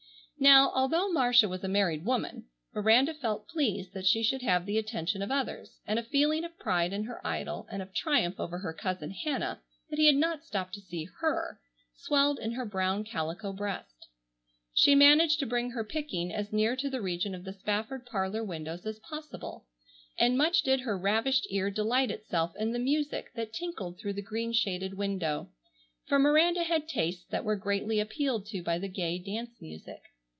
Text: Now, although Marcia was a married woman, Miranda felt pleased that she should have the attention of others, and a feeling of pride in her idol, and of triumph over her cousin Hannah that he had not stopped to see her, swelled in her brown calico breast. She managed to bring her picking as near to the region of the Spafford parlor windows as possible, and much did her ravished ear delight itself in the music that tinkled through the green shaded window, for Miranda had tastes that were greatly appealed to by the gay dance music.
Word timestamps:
Now, 0.43 0.71
although 0.73 1.07
Marcia 1.11 1.47
was 1.47 1.63
a 1.63 1.67
married 1.67 2.03
woman, 2.03 2.45
Miranda 2.73 3.13
felt 3.13 3.47
pleased 3.47 3.93
that 3.93 4.07
she 4.07 4.23
should 4.23 4.41
have 4.41 4.65
the 4.65 4.79
attention 4.79 5.21
of 5.21 5.29
others, 5.29 5.77
and 5.85 5.99
a 5.99 6.03
feeling 6.03 6.43
of 6.43 6.57
pride 6.57 6.93
in 6.93 7.03
her 7.03 7.21
idol, 7.25 7.67
and 7.71 7.79
of 7.79 7.93
triumph 7.93 8.39
over 8.39 8.57
her 8.57 8.73
cousin 8.73 9.11
Hannah 9.11 9.61
that 9.91 9.99
he 9.99 10.07
had 10.07 10.15
not 10.15 10.43
stopped 10.43 10.73
to 10.73 10.81
see 10.81 11.07
her, 11.19 11.59
swelled 11.93 12.39
in 12.39 12.53
her 12.53 12.65
brown 12.65 13.03
calico 13.03 13.53
breast. 13.53 14.07
She 14.73 14.95
managed 14.95 15.37
to 15.41 15.45
bring 15.45 15.69
her 15.69 15.83
picking 15.83 16.33
as 16.33 16.51
near 16.51 16.75
to 16.77 16.89
the 16.89 17.01
region 17.03 17.35
of 17.35 17.43
the 17.43 17.53
Spafford 17.53 18.07
parlor 18.07 18.43
windows 18.43 18.83
as 18.83 18.97
possible, 18.97 19.67
and 20.17 20.39
much 20.39 20.63
did 20.63 20.79
her 20.79 20.97
ravished 20.97 21.45
ear 21.51 21.69
delight 21.69 22.09
itself 22.09 22.55
in 22.57 22.71
the 22.71 22.79
music 22.79 23.29
that 23.35 23.53
tinkled 23.53 23.99
through 23.99 24.13
the 24.13 24.23
green 24.23 24.53
shaded 24.53 24.95
window, 24.95 25.51
for 26.07 26.17
Miranda 26.17 26.63
had 26.63 26.87
tastes 26.89 27.25
that 27.29 27.43
were 27.45 27.55
greatly 27.55 27.99
appealed 27.99 28.47
to 28.47 28.63
by 28.63 28.79
the 28.79 28.89
gay 28.89 29.19
dance 29.19 29.61
music. 29.61 30.01